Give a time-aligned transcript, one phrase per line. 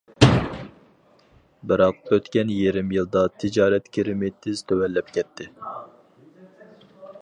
[1.73, 5.51] بىراق ئۆتكەن يېرىم يىلدا تىجارەت كىرىمى تېز تۆۋەنلەپ كەتتى.